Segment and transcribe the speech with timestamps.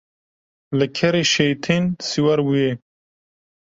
[0.77, 2.71] Li kerê şeytên siwar bûye.